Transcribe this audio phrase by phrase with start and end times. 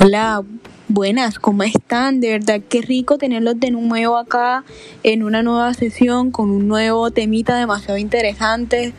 [0.00, 0.44] Hola,
[0.86, 2.20] buenas, ¿cómo están?
[2.20, 4.62] De verdad, qué rico tenerlos de nuevo acá
[5.02, 8.92] en una nueva sesión con un nuevo temita demasiado interesante.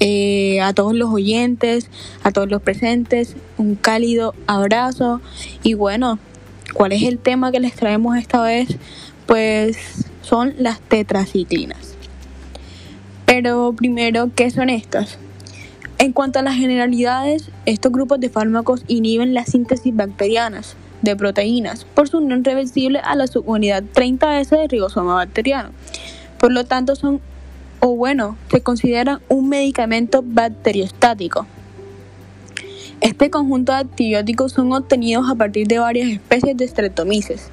[0.00, 1.90] Eh, a todos los oyentes,
[2.22, 5.20] a todos los presentes, un cálido abrazo.
[5.62, 6.18] Y bueno,
[6.72, 8.68] ¿cuál es el tema que les traemos esta vez?
[9.26, 9.76] Pues
[10.22, 11.94] son las tetraciclinas.
[13.26, 15.18] Pero primero, ¿qué son estas?
[15.98, 21.84] En cuanto a las generalidades, estos grupos de fármacos inhiben la síntesis bacterianas de proteínas
[21.86, 25.70] por su unión reversible a la subunidad 30S del ribosoma bacteriano.
[26.38, 27.20] Por lo tanto, son,
[27.80, 31.48] o bueno, se consideran un medicamento bacteriostático.
[33.00, 37.50] Este conjunto de antibióticos son obtenidos a partir de varias especies de streptomyces,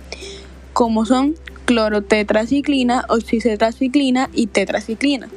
[0.73, 1.33] como son
[1.65, 5.29] clorotetraciclina, oxitetraciclina y tetraciclina,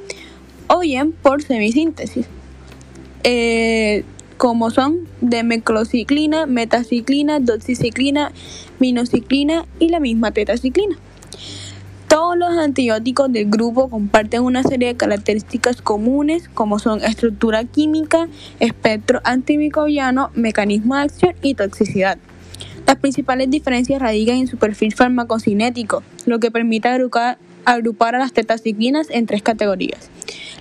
[0.67, 2.27] o bien por semisíntesis
[3.25, 4.05] eh,
[4.37, 8.33] como son demeclociclina, metaciclina, doxiciclina,
[8.79, 10.97] minociclina y la misma tetraciclina.
[12.09, 18.29] Todos los antibióticos del grupo comparten una serie de características comunes como son estructura química,
[18.61, 22.17] espectro antimicrobiano, mecanismo de acción y toxicidad.
[22.87, 27.37] Las principales diferencias radican en su perfil farmacocinético, lo que permite agrupar,
[27.73, 30.09] agrupar a las tetraciclinas en tres categorías.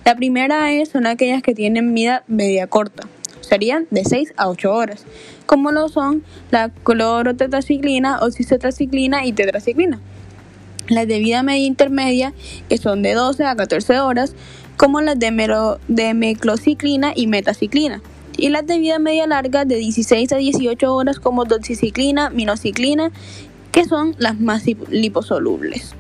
[0.03, 3.03] La primera es, son aquellas que tienen vida media corta,
[3.39, 5.05] serían de 6 a 8 horas,
[5.45, 10.01] como lo son la clorotetraciclina, oxitetraciclina y tetraciclina.
[10.89, 12.33] Las de vida media intermedia,
[12.67, 14.35] que son de 12 a 14 horas,
[14.75, 18.01] como las de, de meclociclina y metaciclina.
[18.37, 23.11] Y las de vida media larga, de 16 a 18 horas, como doxiciclina, minociclina,
[23.71, 25.95] que son las más liposolubles.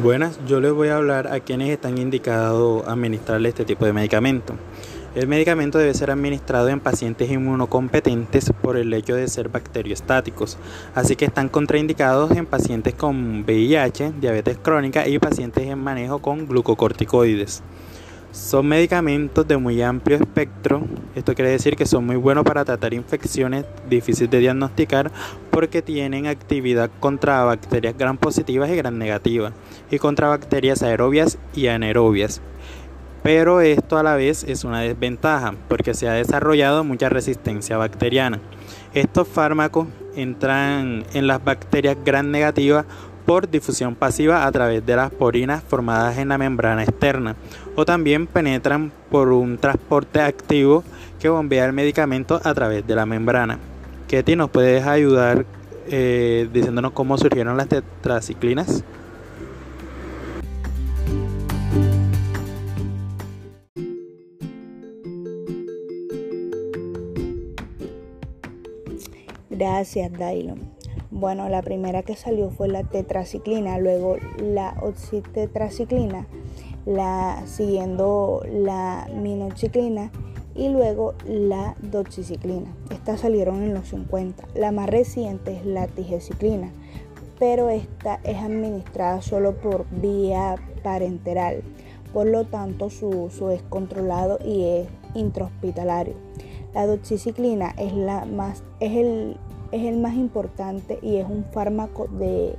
[0.00, 4.54] Buenas, yo les voy a hablar a quienes están indicados administrarle este tipo de medicamento.
[5.16, 10.56] El medicamento debe ser administrado en pacientes inmunocompetentes por el hecho de ser bacteriostáticos,
[10.94, 16.46] así que están contraindicados en pacientes con VIH, diabetes crónica y pacientes en manejo con
[16.46, 17.64] glucocorticoides.
[18.30, 20.82] Son medicamentos de muy amplio espectro,
[21.14, 25.10] esto quiere decir que son muy buenos para tratar infecciones difíciles de diagnosticar
[25.50, 29.54] porque tienen actividad contra bacterias gram positivas y gram negativas
[29.90, 32.42] y contra bacterias aerobias y anaerobias.
[33.22, 38.40] Pero esto a la vez es una desventaja porque se ha desarrollado mucha resistencia bacteriana.
[38.92, 42.84] Estos fármacos entran en las bacterias gram negativas
[43.24, 47.36] por difusión pasiva a través de las porinas formadas en la membrana externa
[47.78, 50.82] o también penetran por un transporte activo
[51.20, 53.60] que bombea el medicamento a través de la membrana.
[54.08, 55.46] Ketty, ¿nos puedes ayudar
[55.86, 58.82] eh, diciéndonos cómo surgieron las tetraciclinas?
[69.50, 70.78] Gracias, Dailon.
[71.12, 76.26] Bueno, la primera que salió fue la tetraciclina, luego la oxitetraciclina,
[76.88, 80.10] la siguiendo la minoxiclina
[80.54, 82.74] y luego la doxiciclina.
[82.90, 84.48] Estas salieron en los 50.
[84.54, 86.72] La más reciente es la tigeciclina,
[87.38, 91.62] pero esta es administrada solo por vía parenteral.
[92.14, 96.14] Por lo tanto, su uso es controlado y es intrahospitalario.
[96.72, 99.36] La doxiciclina es la más es el
[99.72, 102.54] es el más importante y es un fármaco de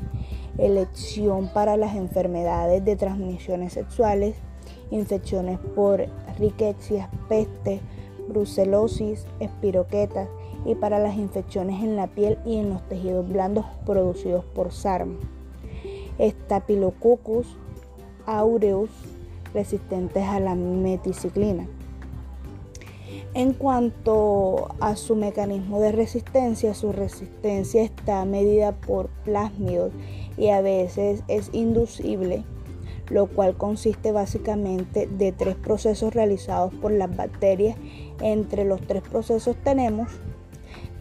[0.59, 4.35] elección para las enfermedades de transmisiones sexuales,
[4.91, 6.05] infecciones por
[6.37, 7.81] riquecias, peste,
[8.27, 10.27] brucelosis, espiroquetas
[10.65, 15.17] y para las infecciones en la piel y en los tejidos blandos producidos por SARM.
[16.19, 17.47] Staphylococcus
[18.25, 18.89] aureus
[19.53, 21.67] resistentes a la meticiclina.
[23.33, 29.93] En cuanto a su mecanismo de resistencia, su resistencia está medida por plásmidos
[30.39, 32.45] y a veces es inducible,
[33.09, 37.77] lo cual consiste básicamente de tres procesos realizados por las bacterias.
[38.21, 40.09] Entre los tres procesos tenemos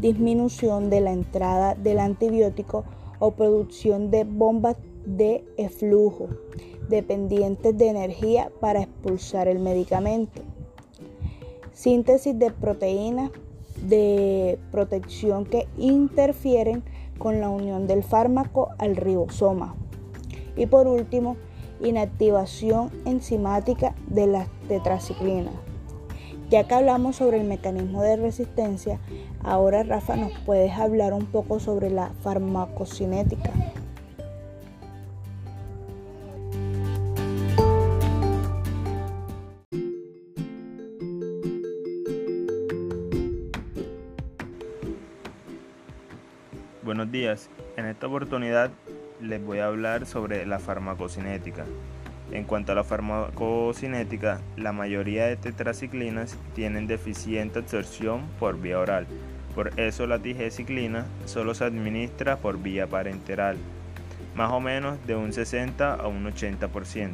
[0.01, 2.85] disminución de la entrada del antibiótico
[3.21, 4.77] o producción de bombas
[5.07, 6.29] de eflujo
[6.89, 10.43] dependientes de energía para expulsar el medicamento
[11.79, 13.31] síntesis de proteínas
[13.83, 16.83] de protección que interfieren
[17.19, 19.75] con la unión del fármaco al ribosoma.
[20.57, 21.37] Y por último,
[21.81, 25.55] inactivación enzimática de las tetraciclinas.
[26.51, 28.99] Ya que hablamos sobre el mecanismo de resistencia,
[29.43, 33.53] ahora Rafa nos puedes hablar un poco sobre la farmacocinética.
[46.99, 47.49] Buenos días.
[47.77, 48.73] En esta oportunidad
[49.23, 51.65] les voy a hablar sobre la farmacocinética.
[52.33, 59.07] En cuanto a la farmacocinética, la mayoría de tetraciclinas tienen deficiente absorción por vía oral.
[59.55, 63.59] Por eso la tigeciclina solo se administra por vía parenteral,
[64.35, 67.13] más o menos de un 60 a un 80%.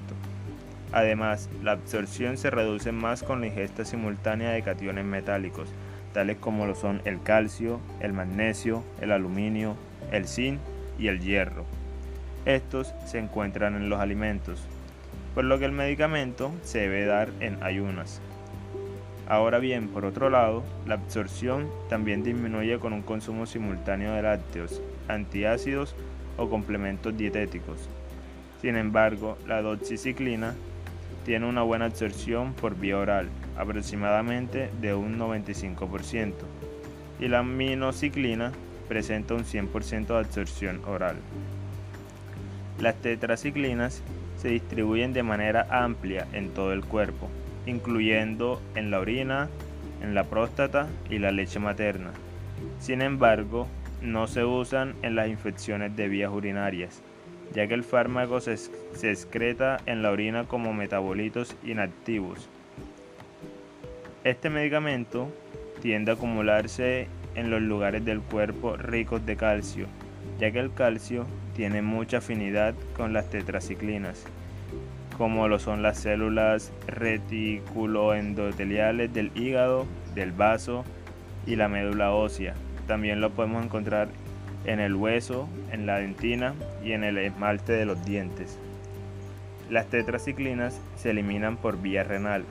[0.92, 5.68] Además, la absorción se reduce más con la ingesta simultánea de cationes metálicos,
[6.14, 9.76] tales como lo son el calcio, el magnesio, el aluminio,
[10.10, 10.60] el zinc
[10.98, 11.66] y el hierro.
[12.46, 14.62] Estos se encuentran en los alimentos,
[15.34, 18.22] por lo que el medicamento se debe dar en ayunas.
[19.26, 24.80] Ahora bien, por otro lado, la absorción también disminuye con un consumo simultáneo de lácteos,
[25.08, 25.96] antiácidos
[26.36, 27.88] o complementos dietéticos.
[28.60, 30.54] Sin embargo, la doxiciclina
[31.24, 36.32] tiene una buena absorción por vía oral, aproximadamente de un 95%,
[37.20, 38.52] y la minociclina
[38.88, 41.16] presenta un 100% de absorción oral.
[42.80, 44.02] Las tetraciclinas
[44.36, 47.30] se distribuyen de manera amplia en todo el cuerpo,
[47.66, 49.48] incluyendo en la orina,
[50.02, 52.10] en la próstata y la leche materna.
[52.78, 53.68] Sin embargo,
[54.02, 57.00] no se usan en las infecciones de vías urinarias,
[57.54, 58.58] ya que el fármaco se,
[59.02, 62.48] excreta en la orina como metabolitos inactivos.
[64.24, 65.28] Este medicamento
[65.80, 67.06] tiende a acumularse
[67.36, 69.86] en los lugares del cuerpo ricos de calcio,
[70.38, 71.24] ya que el calcio
[71.54, 74.24] tiene mucha afinidad con las tetraciclinas,
[75.16, 80.84] como lo son las células reticuloendoteliales del hígado, del vaso
[81.46, 82.54] y la médula ósea.
[82.88, 84.08] También lo podemos encontrar
[84.64, 88.58] en el hueso, en la dentina y en el esmalte de los dientes.
[89.70, 92.44] Las tetraciclinas se eliminan por vía renal,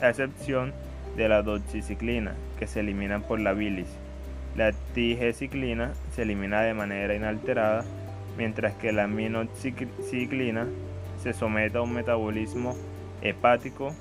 [0.00, 0.72] a excepción
[1.16, 3.88] de la doxiciclina, que se eliminan por la bilis.
[4.56, 7.84] La tigeciclina se elimina de manera inalterada,
[8.36, 10.66] mientras que la minociclina
[11.22, 12.76] se somete a un metabolismo
[13.22, 13.94] hepático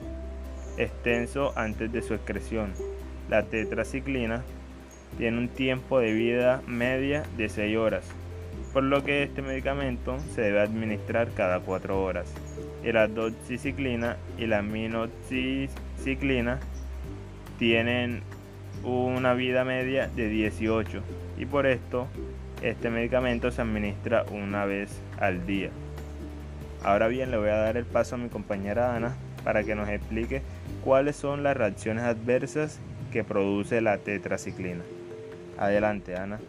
[0.77, 2.73] extenso antes de su excreción.
[3.29, 4.43] La tetraciclina
[5.17, 8.05] tiene un tiempo de vida media de 6 horas,
[8.71, 12.33] por lo que este medicamento se debe administrar cada 4 horas.
[12.83, 16.59] Y la doxiciclina y la minoxiciclina
[17.57, 18.21] tienen
[18.83, 21.01] una vida media de 18
[21.37, 22.07] y por esto
[22.61, 24.89] este medicamento se administra una vez
[25.19, 25.69] al día.
[26.83, 29.87] Ahora bien, le voy a dar el paso a mi compañera Ana para que nos
[29.89, 30.41] explique
[30.83, 32.79] cuáles son las reacciones adversas
[33.11, 34.83] que produce la tetraciclina.
[35.57, 36.39] Adelante, Ana.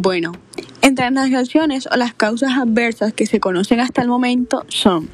[0.00, 0.32] Bueno,
[0.80, 5.10] entre las reacciones o las causas adversas que se conocen hasta el momento son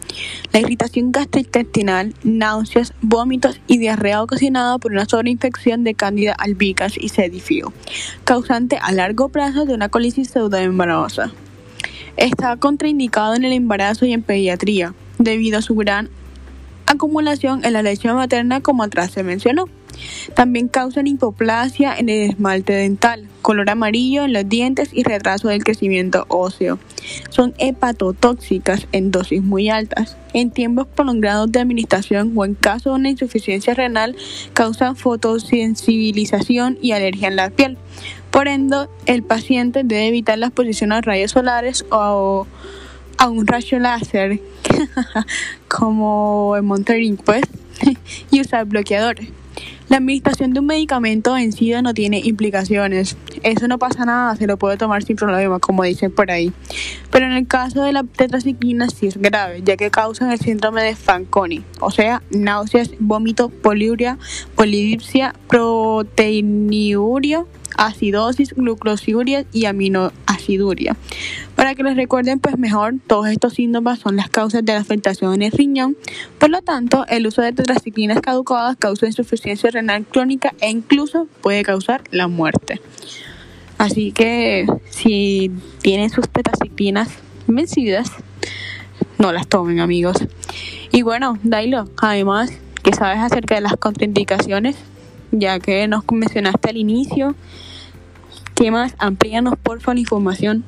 [0.53, 7.09] la irritación gastrointestinal, náuseas, vómitos y diarrea ocasionada por una sobreinfección de Candida albicans y
[7.09, 7.73] sedifio,
[8.25, 11.33] causante a largo plazo de una colitis pseudoembarosa.
[12.17, 16.11] Está contraindicado en el embarazo y en pediatría, debido a su gran
[16.87, 19.67] acumulación en la leche materna como atrás se mencionó.
[20.35, 25.63] También causan hipoplasia en el esmalte dental, color amarillo en los dientes y retraso del
[25.63, 26.79] crecimiento óseo.
[27.31, 30.17] Son hepatotóxicas en dosis muy altas.
[30.33, 34.17] En tiempos prolongados de administración o en caso de una insuficiencia renal,
[34.53, 37.79] causan fotosensibilización y alergia en la piel.
[38.35, 42.49] Por ende, el paciente debe evitar la exposición a rayos solares o
[43.17, 44.41] a un rayo láser,
[45.69, 47.45] como en Monterrey, pues,
[48.33, 49.29] y usar bloqueadores.
[49.89, 51.53] La administración de un medicamento en
[51.85, 53.17] no tiene implicaciones.
[53.45, 56.53] Eso no pasa nada, se lo puede tomar sin problema, como dicen por ahí.
[57.13, 60.83] Pero en el caso de la tetraciclina sí es grave, ya que causan el síndrome
[60.83, 64.19] de Fanconi, o sea, náuseas, vómito, poliuria,
[64.57, 67.45] polidipsia, proteiniuria
[67.77, 70.97] acidosis, glucosiduria y aminoaciduria.
[71.55, 75.35] Para que les recuerden pues mejor, todos estos síntomas son las causas de la afectación
[75.35, 75.97] en el riñón.
[76.39, 81.63] Por lo tanto, el uso de tetraciclinas caducadas causa insuficiencia renal crónica e incluso puede
[81.63, 82.81] causar la muerte.
[83.79, 85.51] Así que si
[85.83, 87.09] tienen sus tetraciclinas
[87.47, 88.11] vencidas,
[89.19, 90.17] no las tomen amigos.
[90.93, 92.53] Y bueno, Dailo, además,
[92.83, 94.77] ¿qué sabes acerca de las contraindicaciones?
[95.33, 97.35] Ya que nos mencionaste al inicio,
[98.55, 98.95] ¿Qué más?
[98.99, 100.65] Amplíanos favor la información.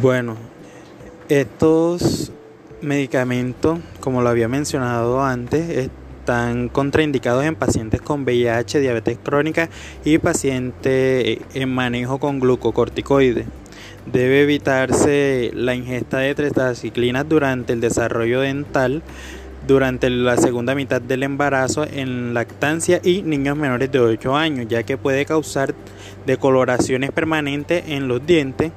[0.00, 0.36] Bueno,
[1.28, 2.32] estos
[2.80, 9.68] medicamentos, como lo había mencionado antes, están contraindicados en pacientes con VIH, diabetes crónica
[10.04, 13.61] y pacientes en manejo con glucocorticoides.
[14.06, 19.02] Debe evitarse la ingesta de tetraciclinas durante el desarrollo dental,
[19.66, 24.82] durante la segunda mitad del embarazo, en lactancia y niños menores de 8 años, ya
[24.82, 25.74] que puede causar
[26.26, 28.72] decoloraciones permanentes en los dientes,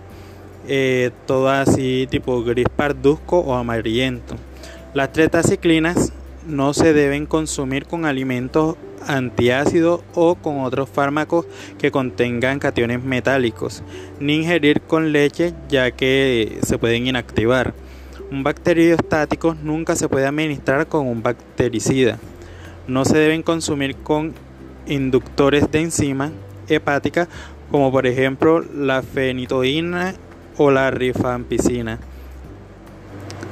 [0.68, 4.36] eh, todo así tipo gris parduzco o amarillento.
[4.94, 6.14] Las tetraciclinas
[6.46, 8.76] no se deben consumir con alimentos
[9.08, 11.46] antiácidos o con otros fármacos
[11.78, 13.84] que contengan cationes metálicos,
[14.20, 17.74] ni ingerir con leche ya que se pueden inactivar.
[18.32, 22.18] Un bacteriostático nunca se puede administrar con un bactericida.
[22.88, 24.34] No se deben consumir con
[24.88, 26.32] inductores de enzima
[26.68, 27.28] hepática
[27.72, 30.16] como por ejemplo la fenitoína
[30.58, 32.00] o la rifampicina.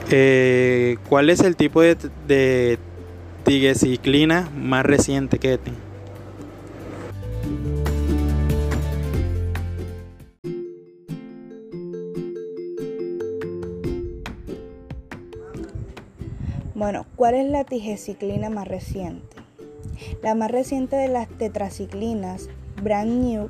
[0.10, 2.78] Eh, ¿Cuál es el tipo de, de
[3.44, 5.72] tigecyclina más reciente que este?
[16.74, 19.38] Bueno, ¿cuál es la tigeciclina más reciente?
[20.22, 22.50] La más reciente de las tetraciclinas,
[22.82, 23.50] brand new,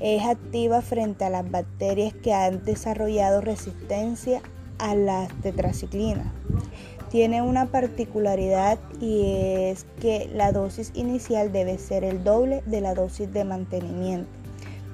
[0.00, 4.42] es activa frente a las bacterias que han desarrollado resistencia
[4.78, 6.26] a las tetraciclinas.
[7.14, 12.92] Tiene una particularidad y es que la dosis inicial debe ser el doble de la
[12.92, 14.28] dosis de mantenimiento.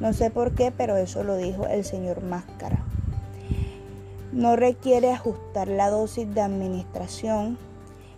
[0.00, 2.84] No sé por qué, pero eso lo dijo el señor Máscara.
[4.32, 7.56] No requiere ajustar la dosis de administración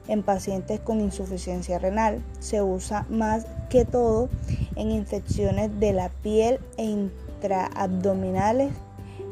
[0.08, 2.24] en pacientes con insuficiencia renal.
[2.40, 4.28] Se usa más que todo
[4.74, 8.72] en infecciones de la piel e intraabdominales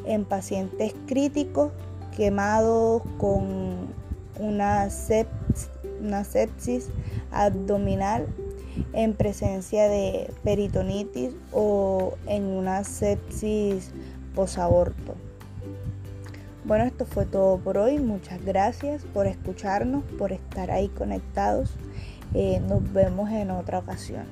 [0.04, 1.72] en pacientes críticos
[2.16, 3.89] quemados con
[4.40, 6.88] una, sepsis
[7.30, 8.26] abdominal
[8.92, 13.90] en presencia de peritonitis o en una sepsis
[14.34, 15.14] posaborto.
[16.64, 17.98] Bueno, esto fue todo por hoy.
[17.98, 21.70] Muchas gracias por escucharnos, por estar ahí conectados.
[22.34, 24.24] Eh, nos vemos en otra ocasión.